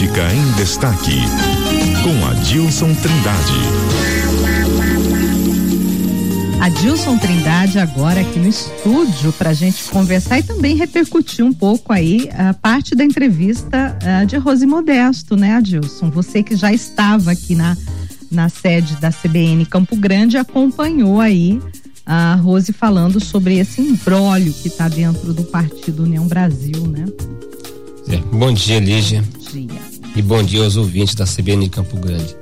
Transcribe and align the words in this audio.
Política 0.00 0.32
em 0.32 0.52
Destaque, 0.52 1.20
com 2.02 2.26
Adilson 2.26 2.94
Trindade. 2.94 3.52
Adilson 6.58 7.18
Trindade 7.18 7.78
agora 7.78 8.22
aqui 8.22 8.38
no 8.38 8.48
estúdio 8.48 9.30
para 9.34 9.50
a 9.50 9.52
gente 9.52 9.84
conversar 9.90 10.38
e 10.38 10.42
também 10.42 10.74
repercutir 10.74 11.44
um 11.44 11.52
pouco 11.52 11.92
aí 11.92 12.30
a 12.32 12.54
parte 12.54 12.94
da 12.94 13.04
entrevista 13.04 13.98
uh, 14.02 14.24
de 14.24 14.38
Rose 14.38 14.64
Modesto, 14.64 15.36
né, 15.36 15.56
Adilson? 15.56 16.08
Você 16.08 16.42
que 16.42 16.56
já 16.56 16.72
estava 16.72 17.32
aqui 17.32 17.54
na, 17.54 17.76
na 18.30 18.48
sede 18.48 18.96
da 18.96 19.10
CBN 19.10 19.66
Campo 19.66 19.96
Grande 19.96 20.38
acompanhou 20.38 21.20
aí 21.20 21.60
a 22.06 22.36
Rose 22.36 22.72
falando 22.72 23.22
sobre 23.22 23.58
esse 23.58 23.82
embrólio 23.82 24.54
que 24.54 24.68
está 24.68 24.88
dentro 24.88 25.34
do 25.34 25.44
Partido 25.44 26.04
União 26.04 26.26
Brasil, 26.26 26.86
né? 26.86 27.04
É, 28.08 28.16
bom 28.34 28.50
dia, 28.52 28.80
Lígia. 28.80 29.22
E 30.16 30.22
bom 30.22 30.42
dia 30.42 30.64
aos 30.64 30.76
ouvintes 30.76 31.14
da 31.14 31.24
CBN 31.24 31.68
Campo 31.68 31.96
Grande. 31.96 32.36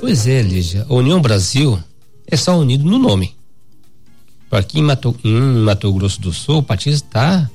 Pois 0.00 0.26
é, 0.26 0.40
Lígia, 0.40 0.86
a 0.88 0.94
União 0.94 1.20
Brasil 1.20 1.78
é 2.26 2.36
só 2.36 2.58
unido 2.58 2.84
no 2.84 2.98
nome. 2.98 3.34
Aqui 4.50 4.80
em 4.80 4.82
Mato, 4.82 5.14
em 5.22 5.40
Mato 5.40 5.92
Grosso 5.92 6.20
do 6.20 6.32
Sul, 6.32 6.58
o 6.58 6.62
partido 6.62 6.94
está 6.94 7.48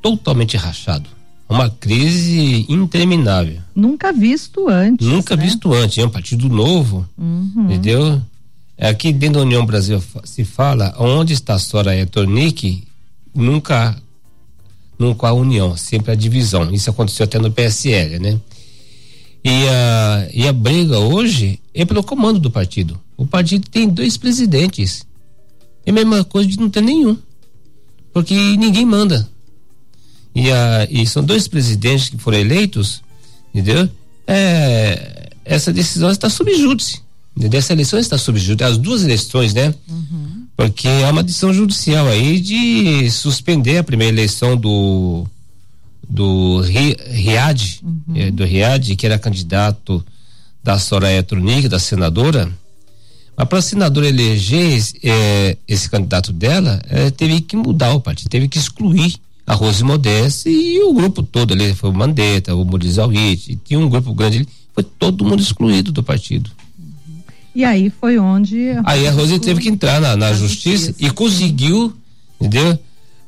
totalmente 0.00 0.56
rachado. 0.56 1.08
Uma 1.48 1.68
crise 1.70 2.64
interminável. 2.68 3.60
Nunca 3.74 4.12
visto 4.12 4.68
antes. 4.68 5.06
Nunca 5.06 5.36
né? 5.36 5.44
visto 5.44 5.72
antes. 5.72 5.98
É 5.98 6.04
um 6.04 6.10
partido 6.10 6.48
novo, 6.48 7.06
uhum. 7.16 7.66
entendeu? 7.66 8.20
Aqui 8.78 9.12
dentro 9.12 9.40
da 9.40 9.46
União 9.46 9.64
Brasil 9.64 10.02
se 10.24 10.44
fala 10.44 10.94
onde 10.98 11.34
está 11.34 11.54
a 11.54 11.58
Soraya 11.58 12.06
Tornick, 12.06 12.82
nunca 13.34 13.96
nunca 14.98 15.28
a 15.28 15.32
união, 15.32 15.76
sempre 15.76 16.12
a 16.12 16.14
divisão. 16.14 16.72
Isso 16.72 16.90
aconteceu 16.90 17.24
até 17.24 17.38
no 17.38 17.52
PSL, 17.52 18.18
né? 18.18 18.40
E 19.46 19.68
a, 19.68 20.28
e 20.34 20.48
a 20.48 20.52
briga 20.52 20.98
hoje 20.98 21.60
é 21.72 21.84
pelo 21.84 22.02
comando 22.02 22.40
do 22.40 22.50
partido. 22.50 23.00
O 23.16 23.24
partido 23.24 23.68
tem 23.70 23.88
dois 23.88 24.16
presidentes. 24.16 25.06
É 25.86 25.90
a 25.90 25.94
mesma 25.94 26.24
coisa 26.24 26.48
de 26.48 26.58
não 26.58 26.68
ter 26.68 26.82
nenhum. 26.82 27.16
Porque 28.12 28.34
ninguém 28.56 28.84
manda. 28.84 29.28
E, 30.34 30.50
a, 30.50 30.88
e 30.90 31.06
são 31.06 31.22
dois 31.24 31.46
presidentes 31.46 32.08
que 32.08 32.18
foram 32.18 32.38
eleitos, 32.38 33.00
entendeu? 33.54 33.88
É, 34.26 35.30
essa 35.44 35.72
decisão 35.72 36.10
está 36.10 36.28
sob 36.28 36.52
júdice. 36.56 37.00
Dessa 37.36 37.72
eleição 37.72 38.00
está 38.00 38.18
sob 38.18 38.40
júdice. 38.40 38.64
As 38.68 38.76
duas 38.76 39.04
eleições, 39.04 39.54
né? 39.54 39.72
Uhum. 39.88 40.46
Porque 40.56 40.88
há 41.06 41.10
uma 41.12 41.22
decisão 41.22 41.54
judicial 41.54 42.08
aí 42.08 42.40
de 42.40 43.08
suspender 43.12 43.78
a 43.78 43.84
primeira 43.84 44.12
eleição 44.12 44.56
do 44.56 45.24
do 46.08 46.60
Riad, 46.60 47.80
uhum. 47.82 48.02
eh, 48.14 48.30
do 48.30 48.44
Riad, 48.44 48.94
que 48.96 49.06
era 49.06 49.18
candidato 49.18 50.04
da 50.62 50.78
Soraya 50.78 51.22
Trunic, 51.22 51.68
da 51.68 51.78
senadora. 51.78 52.50
Mas 53.36 53.48
para 53.48 53.58
a 53.58 53.62
senadora 53.62 54.08
eleger 54.08 54.82
eh, 55.02 55.56
esse 55.68 55.90
candidato 55.90 56.32
dela, 56.32 56.80
eh, 56.88 57.10
teve 57.10 57.40
que 57.40 57.56
mudar 57.56 57.92
o 57.94 58.00
partido, 58.00 58.30
teve 58.30 58.48
que 58.48 58.58
excluir 58.58 59.16
a 59.46 59.54
Rose 59.54 59.84
Modeste 59.84 60.48
e 60.48 60.82
o 60.82 60.92
grupo 60.92 61.22
todo 61.22 61.52
ali, 61.52 61.74
foi 61.74 61.90
o 61.90 61.92
Mandetta, 61.92 62.54
o 62.54 62.64
Muriz 62.64 62.96
tinha 63.64 63.78
um 63.78 63.88
grupo 63.88 64.12
grande 64.12 64.38
ali, 64.38 64.48
foi 64.74 64.82
todo 64.82 65.24
mundo 65.24 65.40
excluído 65.40 65.92
do 65.92 66.02
partido. 66.02 66.50
E 67.54 67.64
aí 67.64 67.88
foi 67.88 68.18
onde. 68.18 68.72
Aí 68.84 69.06
a 69.06 69.10
Rose 69.10 69.38
teve 69.38 69.62
que 69.62 69.68
entrar 69.68 70.00
na, 70.00 70.14
na 70.16 70.32
justiça, 70.32 70.86
justiça, 70.88 70.94
e 70.98 71.10
conseguiu, 71.10 71.94
entendeu? 72.40 72.78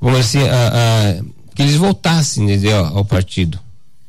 Vamos 0.00 0.20
assim, 0.20 0.38
a, 0.40 0.68
a, 0.68 1.24
que 1.58 1.62
eles 1.62 1.74
voltassem, 1.74 2.44
entendeu? 2.44 2.84
Ao 2.84 3.04
partido. 3.04 3.58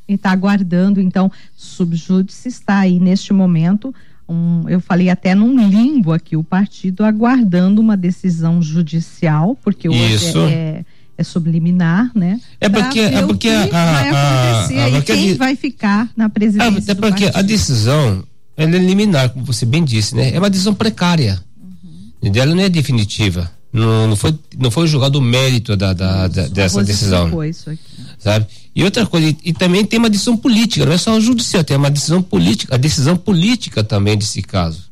E 0.08 0.14
está 0.14 0.30
aguardando, 0.30 1.02
então, 1.02 1.32
subjúdice 1.58 2.48
está 2.48 2.78
aí 2.78 3.00
neste 3.00 3.34
momento. 3.34 3.94
Um, 4.28 4.70
eu 4.70 4.80
falei 4.80 5.10
até 5.10 5.34
num 5.34 5.68
limbo 5.68 6.14
aqui, 6.14 6.38
o 6.38 6.44
partido 6.44 7.04
aguardando 7.04 7.82
uma 7.82 7.98
decisão 7.98 8.62
judicial, 8.62 9.58
porque 9.64 9.90
hoje 9.90 10.14
Isso. 10.14 10.38
é, 10.42 10.86
é 11.18 11.24
subliminar, 11.24 12.12
né? 12.14 12.40
É 12.62 12.70
porque, 12.70 13.00
é 13.00 13.26
porque 13.26 13.50
a, 13.50 13.66
vai 13.66 14.10
acontecer 14.10 14.80
a, 14.80 14.86
a, 14.86 14.90
e 14.90 15.02
quem 15.02 15.34
vai 15.34 15.56
ficar 15.56 16.08
na 16.16 16.30
presidência. 16.30 16.92
É 16.92 16.96
porque 16.96 17.32
a 17.34 17.42
decisão 17.42 18.24
ela 18.56 18.76
é 18.76 18.80
liminar, 18.80 19.32
como 19.32 19.44
você 19.44 19.66
bem 19.66 19.84
disse, 19.84 20.16
né? 20.16 20.36
É 20.36 20.38
uma 20.38 20.52
decisão 20.52 20.76
precária. 20.76 21.42
Uhum. 21.60 22.32
Ela 22.36 22.54
não 22.54 22.62
é 22.62 22.70
definitiva. 22.70 23.50
Não, 23.72 24.08
não, 24.08 24.16
foi, 24.16 24.34
não 24.58 24.72
foi 24.72 24.88
julgado 24.88 25.20
o 25.20 25.22
mérito 25.22 25.76
da, 25.76 25.94
da, 25.94 26.28
da 26.28 26.48
dessa 26.48 26.84
decisão. 26.84 27.44
Isso 27.44 27.70
aqui. 27.70 27.80
Sabe? 28.18 28.48
E 28.76 28.84
outra 28.84 29.06
coisa, 29.06 29.28
e, 29.28 29.38
e, 29.46 29.54
também 29.54 29.86
tem 29.86 30.00
uma 30.00 30.10
decisão 30.10 30.36
política, 30.36 30.86
não 30.86 30.94
é 30.94 30.98
só 30.98 31.20
judicial, 31.20 31.64
tem 31.64 31.78
uma 31.78 31.92
decisão 31.92 32.22
política, 32.22 32.76
a 32.76 32.78
decisão 32.78 33.16
política 33.16 33.84
também 33.84 34.18
desse 34.18 34.42
caso. 34.42 34.90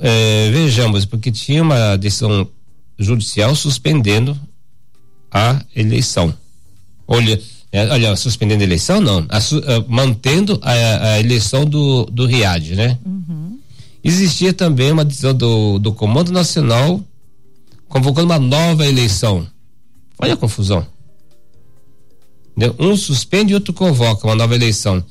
É, 0.00 0.50
vejamos, 0.50 1.04
porque 1.04 1.30
tinha 1.32 1.62
uma 1.62 1.96
decisão 1.96 2.48
judicial 2.98 3.54
suspendendo 3.56 4.38
a 5.30 5.60
eleição. 5.74 6.32
Olha, 7.06 7.40
é, 7.72 7.88
olha, 7.88 8.16
suspendendo 8.16 8.62
a 8.62 8.66
eleição, 8.66 9.00
não. 9.00 9.26
A, 9.28 9.38
a, 9.38 9.40
mantendo 9.88 10.58
a, 10.62 10.72
a, 11.14 11.20
eleição 11.20 11.64
do, 11.64 12.04
do 12.06 12.26
Riad, 12.26 12.74
né? 12.74 12.98
Uhum. 13.04 13.58
Existia 14.04 14.52
também 14.52 14.92
uma 14.92 15.04
decisão 15.04 15.34
do, 15.34 15.78
do 15.78 15.92
Comando 15.92 16.32
Nacional 16.32 17.00
convocando 17.92 18.28
uma 18.28 18.38
nova 18.38 18.86
eleição. 18.86 19.46
Olha 20.18 20.32
a 20.32 20.36
confusão. 20.36 20.86
Um 22.78 22.96
suspende 22.96 23.52
e 23.52 23.54
outro 23.54 23.74
convoca 23.74 24.26
uma 24.26 24.34
nova 24.34 24.54
eleição. 24.54 25.04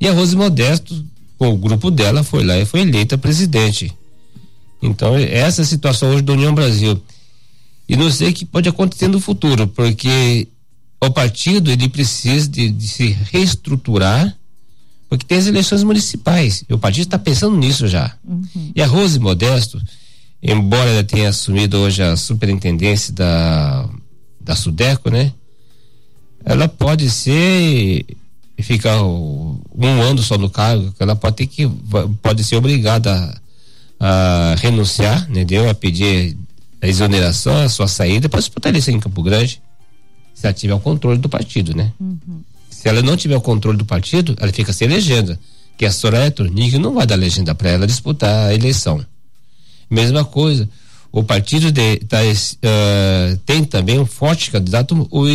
E 0.00 0.08
a 0.08 0.12
Rose 0.12 0.34
Modesto, 0.34 1.04
com 1.36 1.52
o 1.52 1.58
grupo 1.58 1.90
dela, 1.90 2.24
foi 2.24 2.42
lá 2.42 2.58
e 2.58 2.64
foi 2.64 2.80
eleita 2.80 3.18
presidente. 3.18 3.92
Então, 4.80 5.14
essa 5.14 5.60
é 5.60 5.64
a 5.64 5.66
situação 5.66 6.10
hoje 6.10 6.22
da 6.22 6.32
União 6.32 6.54
Brasil. 6.54 7.00
E 7.86 7.96
não 7.96 8.10
sei 8.10 8.30
o 8.30 8.32
que 8.32 8.46
pode 8.46 8.66
acontecer 8.66 9.08
no 9.08 9.20
futuro, 9.20 9.68
porque 9.68 10.48
o 11.02 11.10
partido 11.10 11.70
ele 11.70 11.86
precisa 11.86 12.48
de, 12.48 12.70
de 12.70 12.88
se 12.88 13.08
reestruturar 13.30 14.34
porque 15.06 15.26
tem 15.26 15.36
as 15.36 15.46
eleições 15.46 15.82
municipais 15.82 16.64
e 16.66 16.72
o 16.72 16.78
partido 16.78 17.04
está 17.04 17.18
pensando 17.18 17.54
nisso 17.54 17.86
já 17.86 18.16
uhum. 18.26 18.72
e 18.74 18.80
a 18.80 18.86
Rose 18.86 19.18
Modesto 19.18 19.78
embora 20.42 20.90
ela 20.90 21.04
tenha 21.04 21.28
assumido 21.28 21.78
hoje 21.78 22.02
a 22.02 22.16
superintendência 22.16 23.12
da 23.12 23.88
da 24.40 24.56
Sudeco 24.56 25.10
né 25.10 25.32
ela 26.44 26.66
pode 26.66 27.08
ser 27.10 28.04
ficar 28.58 29.02
um 29.02 30.02
ano 30.02 30.22
só 30.22 30.36
no 30.36 30.50
cargo 30.50 30.92
ela 30.98 31.14
pode 31.14 31.36
ter 31.36 31.46
que 31.46 31.68
pode 32.20 32.42
ser 32.44 32.56
obrigada 32.56 33.40
a, 34.00 34.52
a 34.52 34.54
renunciar 34.56 35.28
entendeu 35.30 35.68
a 35.70 35.74
pedir 35.74 36.36
a 36.80 36.88
exoneração 36.88 37.56
a 37.56 37.68
sua 37.68 37.86
saída 37.86 38.28
para 38.28 38.40
disputar 38.40 38.70
a 38.70 38.72
eleição 38.72 38.94
em 38.94 39.00
Campo 39.00 39.22
Grande 39.22 39.62
se 40.34 40.46
ela 40.46 40.54
tiver 40.54 40.74
o 40.74 40.80
controle 40.80 41.18
do 41.18 41.28
partido, 41.28 41.74
né? 41.76 41.92
Uhum. 42.00 42.42
Se 42.68 42.88
ela 42.88 43.00
não 43.00 43.16
tiver 43.16 43.36
o 43.36 43.40
controle 43.40 43.78
do 43.78 43.84
partido, 43.84 44.34
ela 44.40 44.52
fica 44.52 44.72
sem 44.72 44.88
legenda. 44.88 45.38
Que 45.78 45.86
a 45.86 45.92
Soraya 45.92 46.30
Tornick 46.30 46.76
não 46.78 46.94
vai 46.94 47.06
dar 47.06 47.14
legenda 47.14 47.54
para 47.54 47.70
ela 47.70 47.86
disputar 47.86 48.48
a 48.48 48.54
eleição. 48.54 49.04
Mesma 49.92 50.24
coisa, 50.24 50.68
o 51.10 51.22
partido 51.22 51.70
de, 51.70 51.98
tá, 51.98 52.18
uh, 52.22 53.36
tem 53.44 53.62
também 53.64 53.98
um 53.98 54.06
forte 54.06 54.50
candidato, 54.50 55.06
o 55.10 55.28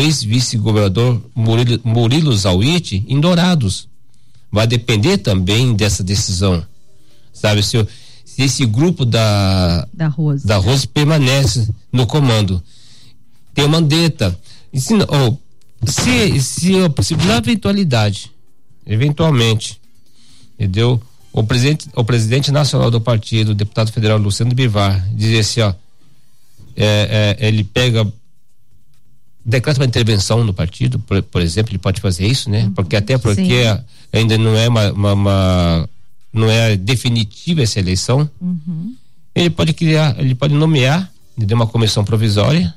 ex-vice-governador 0.00 1.14
ex 1.14 1.22
Murilo, 1.34 1.80
Murilo 1.82 2.36
Zawit, 2.36 3.04
em 3.08 3.18
Dourados. 3.18 3.88
Vai 4.52 4.66
depender 4.66 5.18
também 5.18 5.74
dessa 5.74 6.04
decisão. 6.04 6.64
Sabe, 7.32 7.62
se, 7.62 7.86
se 8.24 8.42
esse 8.42 8.66
grupo 8.66 9.04
da, 9.04 9.88
da 9.92 10.08
Rose. 10.08 10.46
da 10.46 10.56
Rose 10.56 10.86
permanece 10.86 11.68
no 11.92 12.06
comando 12.06 12.62
tem 13.54 13.64
uma 13.64 13.80
Mandetta. 13.80 14.38
E 14.72 14.80
se, 14.80 14.94
oh, 14.94 15.38
se, 15.86 16.40
se, 16.40 16.72
se 17.02 17.16
na 17.16 17.36
eventualidade, 17.36 18.30
eventualmente, 18.84 19.80
entendeu? 20.58 21.00
O 21.34 21.42
presidente, 21.42 21.88
o 21.94 22.04
presidente 22.04 22.52
nacional 22.52 22.90
do 22.90 23.00
partido, 23.00 23.50
o 23.50 23.54
deputado 23.54 23.92
federal 23.92 24.16
Luciano 24.16 24.54
Bivar, 24.54 25.06
dizer 25.12 25.40
assim, 25.40 25.60
ó, 25.60 25.74
é, 26.76 27.36
é, 27.38 27.48
ele 27.48 27.64
pega 27.64 28.10
decreta 29.44 29.78
uma 29.78 29.86
intervenção 29.86 30.42
no 30.42 30.54
partido, 30.54 30.98
por, 31.00 31.22
por, 31.22 31.42
exemplo, 31.42 31.72
ele 31.72 31.78
pode 31.78 32.00
fazer 32.00 32.26
isso, 32.26 32.48
né? 32.48 32.72
Porque 32.74 32.96
até 32.96 33.18
porque 33.18 33.64
Sim. 33.64 33.84
ainda 34.12 34.38
não 34.38 34.56
é 34.56 34.68
uma, 34.68 34.92
uma, 34.92 35.12
uma, 35.12 35.90
não 36.32 36.48
é 36.48 36.76
definitiva 36.76 37.62
essa 37.62 37.78
eleição. 37.78 38.30
Uhum. 38.40 38.94
Ele 39.34 39.50
pode 39.50 39.74
criar, 39.74 40.18
ele 40.18 40.34
pode 40.34 40.54
nomear, 40.54 41.12
de 41.36 41.52
uma 41.52 41.66
comissão 41.66 42.04
provisória 42.04 42.72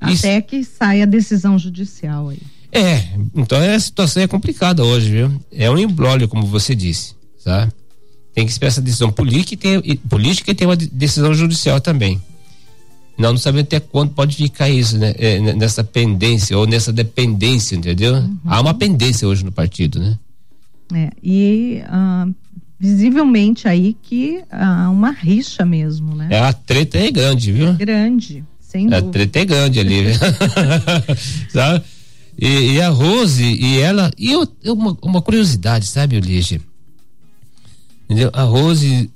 até 0.00 0.40
que 0.40 0.64
saia 0.64 1.02
a 1.02 1.06
decisão 1.06 1.58
judicial 1.58 2.28
aí. 2.28 2.40
É, 2.70 3.08
então 3.34 3.58
a 3.58 3.80
situação 3.80 4.22
é 4.22 4.26
complicada 4.26 4.84
hoje, 4.84 5.10
viu? 5.10 5.42
É 5.50 5.70
um 5.70 5.78
embrólio, 5.78 6.28
como 6.28 6.46
você 6.46 6.74
disse, 6.74 7.14
tá? 7.44 7.68
Tem 8.34 8.44
que 8.44 8.52
esperar 8.52 8.68
essa 8.68 8.80
decisão 8.80 9.10
política 9.10 9.54
e 9.54 9.56
tem, 9.80 9.96
política 9.96 10.50
e 10.50 10.54
tem 10.54 10.66
uma 10.66 10.76
decisão 10.76 11.34
judicial 11.34 11.80
também. 11.80 12.20
Nós 13.18 13.32
não 13.32 13.38
sabemos 13.38 13.64
até 13.64 13.80
quando 13.80 14.12
pode 14.12 14.36
ficar 14.36 14.68
isso, 14.68 14.96
né? 14.96 15.12
É, 15.18 15.40
nessa 15.54 15.82
pendência 15.82 16.56
ou 16.56 16.66
nessa 16.66 16.92
dependência, 16.92 17.74
entendeu? 17.74 18.14
Uhum. 18.14 18.38
Há 18.44 18.60
uma 18.60 18.74
pendência 18.74 19.26
hoje 19.26 19.44
no 19.44 19.50
partido, 19.50 19.98
né? 19.98 20.16
É, 20.94 21.10
e 21.22 21.82
uh, 21.84 22.32
visivelmente 22.78 23.66
aí 23.66 23.96
que 24.00 24.40
há 24.50 24.88
uh, 24.88 24.92
uma 24.92 25.10
rixa 25.10 25.64
mesmo, 25.66 26.14
né? 26.14 26.28
É, 26.30 26.38
a 26.38 26.52
treta 26.52 26.96
é 26.96 27.10
grande, 27.10 27.50
viu? 27.50 27.74
Grande, 27.74 28.44
sem 28.60 28.86
a 28.86 29.00
dúvida. 29.00 29.08
A 29.08 29.12
treta 29.12 29.38
é 29.40 29.44
grande 29.44 29.80
ali, 29.80 30.04
sabe? 31.50 31.84
E, 32.40 32.74
e, 32.74 32.80
a 32.80 32.88
Rose, 32.88 33.42
e 33.42 33.80
ela, 33.80 34.12
e 34.16 34.30
eu, 34.30 34.46
eu 34.62 34.74
uma, 34.74 34.96
uma, 35.02 35.20
curiosidade, 35.20 35.86
sabe, 35.86 36.16
Ulige? 36.16 36.60
Entendeu? 38.08 38.30
A 38.32 38.42
Rose, 38.42 39.10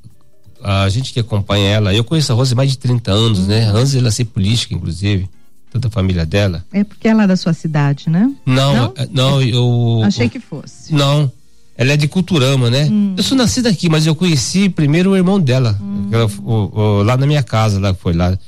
a 0.62 0.88
gente 0.88 1.12
que 1.12 1.20
acompanha 1.20 1.70
ela, 1.70 1.94
eu 1.94 2.04
conheço 2.04 2.32
a 2.32 2.34
Rose 2.34 2.52
há 2.52 2.56
mais 2.56 2.70
de 2.70 2.78
30 2.78 3.10
anos, 3.10 3.46
né? 3.46 3.66
uhum. 3.66 3.72
né? 3.72 3.80
Antes 3.80 3.94
ela 3.94 4.10
ser 4.10 4.26
política, 4.26 4.74
inclusive 4.74 5.28
toda 5.72 5.88
a 5.88 5.90
família 5.90 6.26
dela. 6.26 6.64
É 6.72 6.84
porque 6.84 7.08
ela 7.08 7.24
é 7.24 7.26
da 7.26 7.36
sua 7.36 7.54
cidade, 7.54 8.10
né? 8.10 8.30
Não, 8.44 8.74
não, 8.74 8.94
não 9.10 9.42
eu. 9.42 10.02
Achei 10.04 10.28
que 10.28 10.38
fosse. 10.38 10.94
Não. 10.94 11.32
Ela 11.76 11.92
é 11.92 11.96
de 11.96 12.06
Culturama, 12.06 12.68
né? 12.68 12.84
Hum. 12.84 13.14
Eu 13.16 13.22
sou 13.22 13.36
nascida 13.36 13.70
aqui, 13.70 13.88
mas 13.88 14.06
eu 14.06 14.14
conheci 14.14 14.68
primeiro 14.68 15.12
o 15.12 15.16
irmão 15.16 15.40
dela, 15.40 15.78
hum. 15.80 16.08
ela, 16.12 16.26
o, 16.26 16.78
o, 16.78 17.02
lá 17.02 17.16
na 17.16 17.26
minha 17.26 17.42
casa, 17.42 17.80
lá 17.80 17.94
foi 17.94 18.12
lá. 18.12 18.38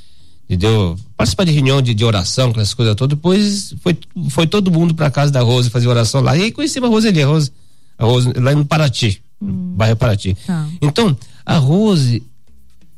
Entendeu? 0.48 0.94
Participar 1.16 1.44
de 1.44 1.52
reunião 1.52 1.80
de, 1.80 1.94
de 1.94 2.04
oração, 2.04 2.50
aquelas 2.50 2.74
coisas 2.74 2.94
todas. 2.94 3.16
Depois 3.16 3.74
foi, 3.82 3.96
foi 4.28 4.46
todo 4.46 4.70
mundo 4.70 4.94
pra 4.94 5.10
casa 5.10 5.32
da 5.32 5.40
Rose 5.40 5.70
fazer 5.70 5.88
oração 5.88 6.20
lá. 6.20 6.36
E 6.36 6.42
aí 6.42 6.52
conheci 6.52 6.78
a 6.78 6.86
Rose 6.86 7.08
ali, 7.08 7.22
a 7.22 7.26
Rose, 7.26 7.50
a 7.98 8.04
Rose 8.04 8.30
lá 8.36 8.54
no 8.54 8.66
Paraty, 8.66 9.22
hum. 9.50 9.74
bairro 9.76 9.96
Paraty. 9.96 10.36
Tá. 10.46 10.66
Então, 10.80 11.16
a 11.44 11.56
Rose, 11.56 12.22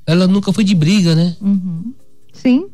ela 0.07 0.27
nunca 0.27 0.53
foi 0.53 0.65
de 0.65 0.75
briga, 0.75 1.15
né? 1.15 1.37
Uhum. 1.41 1.93
Sim. 2.33 2.67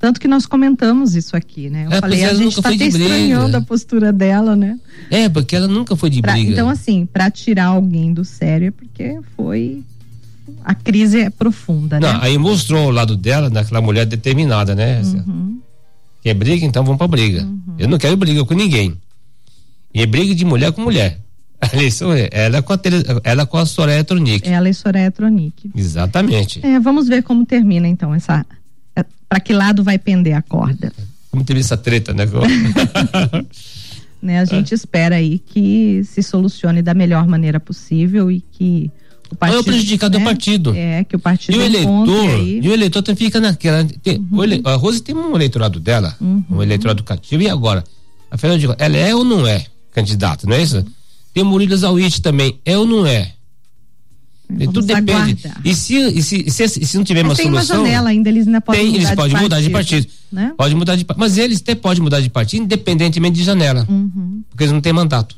Tanto 0.00 0.18
que 0.18 0.26
nós 0.26 0.46
comentamos 0.46 1.14
isso 1.14 1.36
aqui, 1.36 1.68
né? 1.68 1.84
Eu 1.84 1.92
é, 1.92 2.00
falei, 2.00 2.24
a 2.24 2.32
gente 2.32 2.60
tá 2.60 2.70
até 2.70 2.86
estranhando 2.86 3.54
a 3.54 3.60
postura 3.60 4.10
dela, 4.10 4.56
né? 4.56 4.80
É, 5.10 5.28
porque 5.28 5.54
ela 5.54 5.68
nunca 5.68 5.94
foi 5.94 6.08
de 6.08 6.22
pra, 6.22 6.32
briga. 6.32 6.52
Então, 6.52 6.70
assim, 6.70 7.04
para 7.04 7.30
tirar 7.30 7.66
alguém 7.66 8.14
do 8.14 8.24
sério 8.24 8.68
é 8.68 8.70
porque 8.70 9.20
foi. 9.36 9.84
A 10.64 10.74
crise 10.74 11.20
é 11.20 11.30
profunda, 11.30 12.00
Não, 12.00 12.12
né? 12.14 12.18
Aí 12.22 12.38
mostrou 12.38 12.88
o 12.88 12.90
lado 12.90 13.14
dela, 13.14 13.50
daquela 13.50 13.80
mulher 13.80 14.06
determinada, 14.06 14.74
né? 14.74 15.02
Uhum. 15.02 15.60
Quer 16.22 16.34
briga? 16.34 16.64
Então 16.64 16.82
vamos 16.82 16.98
pra 16.98 17.06
briga. 17.06 17.42
Uhum. 17.42 17.74
Eu 17.78 17.88
não 17.88 17.98
quero 17.98 18.16
briga 18.16 18.44
com 18.44 18.54
ninguém. 18.54 18.94
E 19.92 20.00
é 20.00 20.06
briga 20.06 20.34
de 20.34 20.44
mulher 20.44 20.72
com 20.72 20.80
mulher. 20.80 21.20
Ela 22.32 22.62
com 22.62 22.72
a, 22.72 22.78
ela 23.22 23.46
com 23.46 23.58
a 23.58 23.66
Soraya 23.66 24.02
Tronic. 24.02 24.48
Ela 24.48 24.68
e 24.68 24.74
Soraya 24.74 25.10
Tronic. 25.10 25.70
Exatamente. 25.74 26.64
É, 26.64 26.80
vamos 26.80 27.06
ver 27.06 27.22
como 27.22 27.44
termina 27.44 27.86
então 27.86 28.14
essa 28.14 28.44
para 29.28 29.38
que 29.40 29.52
lado 29.52 29.84
vai 29.84 29.96
pender 29.96 30.34
a 30.34 30.42
corda. 30.42 30.92
Como 31.30 31.44
teve 31.44 31.60
essa 31.60 31.76
treta, 31.76 32.12
né? 32.12 32.24
né 34.20 34.40
a 34.40 34.44
gente 34.44 34.74
espera 34.74 35.16
aí 35.16 35.38
que 35.38 36.02
se 36.04 36.20
solucione 36.22 36.82
da 36.82 36.92
melhor 36.94 37.28
maneira 37.28 37.60
possível 37.60 38.28
e 38.28 38.40
que 38.40 38.90
o 39.30 39.36
partido. 39.36 39.54
Não 39.54 39.58
é 39.58 39.60
o 39.60 39.64
prejudicado 39.64 40.18
né? 40.18 40.24
é 40.24 40.26
o 40.26 40.28
partido. 40.28 40.74
É, 40.74 41.04
que 41.04 41.14
o 41.14 41.18
partido. 41.20 41.54
E 41.54 41.58
o 41.58 41.62
eleitor, 41.62 42.30
aí... 42.30 42.60
e 42.60 42.68
o 42.68 42.72
eleitor 42.72 43.02
também 43.02 43.24
fica 43.24 43.40
naquela. 43.40 43.84
Tem, 44.02 44.18
uhum. 44.32 44.42
ele, 44.42 44.60
a 44.64 44.74
Rose 44.74 45.00
tem 45.00 45.14
um 45.14 45.36
eleitorado 45.36 45.78
dela, 45.78 46.16
uhum. 46.20 46.42
um 46.50 46.62
eleitorado 46.62 47.04
cativo, 47.04 47.44
e 47.44 47.48
agora? 47.48 47.84
Afinal 48.28 48.58
de 48.58 48.66
ela 48.78 48.96
é 48.96 49.14
ou 49.14 49.24
não 49.24 49.46
é 49.46 49.64
candidata, 49.92 50.46
não 50.46 50.56
é 50.56 50.62
isso? 50.62 50.84
Tem 51.32 51.44
Murilo 51.44 51.76
Zawit 51.76 52.20
também, 52.20 52.58
é 52.64 52.76
ou 52.76 52.86
não 52.86 53.06
é? 53.06 53.32
Vamos 54.48 54.74
Tudo 54.74 54.86
depende. 54.86 55.12
Aguardar. 55.12 55.60
E 55.64 55.74
se, 55.74 55.96
e 55.96 56.22
se, 56.22 56.44
e 56.46 56.50
se, 56.50 56.68
se, 56.68 56.96
não 56.96 57.04
tiver 57.04 57.22
mas 57.22 57.30
uma 57.30 57.36
tem 57.36 57.46
solução. 57.46 57.76
Tem 57.76 57.76
uma 57.76 57.86
janela 57.86 58.10
ainda, 58.10 58.28
eles 58.28 58.46
ainda 58.46 58.60
podem 58.60 58.80
tem, 58.80 58.90
mudar 58.90 59.02
eles 59.02 59.14
podem 59.14 59.36
de 59.36 59.42
mudar 59.42 59.60
de 59.60 59.70
partido. 59.70 60.06
Né? 60.32 60.52
Pode 60.56 60.74
mudar 60.74 60.96
de 60.96 61.06
Mas 61.16 61.38
eles 61.38 61.60
até 61.60 61.74
podem 61.74 62.02
mudar 62.02 62.20
de 62.20 62.28
partido, 62.28 62.64
independentemente 62.64 63.36
de 63.36 63.44
janela. 63.44 63.86
Uhum. 63.88 64.42
Porque 64.50 64.64
eles 64.64 64.72
não 64.72 64.80
têm 64.80 64.92
mandato. 64.92 65.36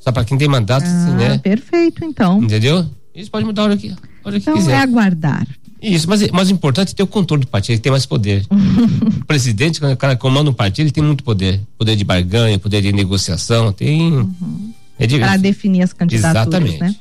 Só 0.00 0.10
para 0.10 0.24
quem 0.24 0.36
tem 0.36 0.48
mandato, 0.48 0.84
ah, 0.84 0.88
assim, 0.88 1.14
né? 1.14 1.38
Perfeito, 1.38 2.04
então. 2.04 2.42
Entendeu? 2.42 2.86
Eles 3.14 3.28
podem 3.28 3.46
mudar 3.46 3.62
a 3.62 3.64
hora 3.66 3.76
que, 3.76 3.90
a 3.90 3.96
hora 4.24 4.36
então 4.36 4.54
que 4.54 4.60
quiser. 4.60 4.72
é 4.72 4.78
aguardar. 4.78 5.46
Isso, 5.80 6.08
mas, 6.08 6.28
mas 6.30 6.48
o 6.48 6.52
importante 6.52 6.92
é 6.92 6.94
ter 6.94 7.02
o 7.02 7.06
controle 7.06 7.42
do 7.42 7.48
partido, 7.48 7.72
ele 7.72 7.80
tem 7.80 7.90
mais 7.90 8.06
poder. 8.06 8.46
o 8.50 9.24
presidente, 9.26 9.80
quando 9.80 9.92
o 9.92 9.96
cara 9.96 10.16
comanda 10.16 10.48
um 10.48 10.54
partido, 10.54 10.86
ele 10.86 10.92
tem 10.92 11.02
muito 11.02 11.22
poder. 11.22 11.60
Poder 11.76 11.96
de 11.96 12.04
barganha, 12.04 12.58
poder 12.58 12.80
de 12.80 12.92
negociação, 12.92 13.72
tem. 13.72 14.12
Uhum. 14.12 14.72
É 14.98 15.18
Para 15.18 15.36
definir 15.36 15.82
as 15.82 15.92
candidaturas, 15.92 16.46
Exatamente. 16.46 16.80
né? 16.80 16.94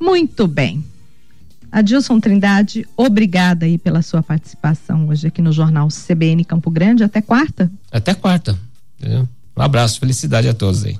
Muito 0.00 0.46
bem. 0.46 0.84
Adilson 1.70 2.20
Trindade, 2.20 2.86
obrigada 2.96 3.66
aí 3.66 3.76
pela 3.76 4.00
sua 4.00 4.22
participação 4.22 5.08
hoje 5.08 5.26
aqui 5.26 5.42
no 5.42 5.52
Jornal 5.52 5.88
CBN 5.88 6.44
Campo 6.44 6.70
Grande. 6.70 7.04
Até 7.04 7.20
quarta. 7.20 7.70
Até 7.90 8.14
quarta. 8.14 8.58
Um 9.02 9.62
abraço, 9.62 9.98
felicidade 10.00 10.48
a 10.48 10.54
todos 10.54 10.84
aí. 10.84 10.98